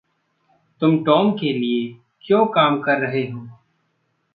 [0.81, 1.95] तुम टॉम के लिये
[2.21, 3.47] क्यों काम कर रहे हो?